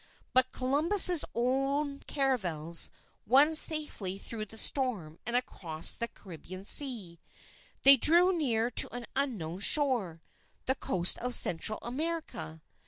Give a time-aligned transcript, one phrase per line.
[0.33, 2.89] But Columbus's own caravels
[3.27, 7.19] won safely through the storm and across the Caribbean Sea.
[7.83, 10.23] They drew near to an unknown shore
[10.65, 12.63] the coast of Central America.